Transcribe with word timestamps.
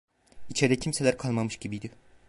İçeride 0.49 0.75
kimseler 0.75 1.17
kalmamış 1.17 1.57
gibiydi. 1.57 1.91